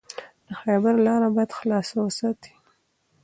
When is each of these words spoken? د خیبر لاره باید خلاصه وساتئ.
د 0.47 0.49
خیبر 0.61 0.95
لاره 1.05 1.27
باید 1.35 1.57
خلاصه 1.59 1.95
وساتئ. 2.01 2.53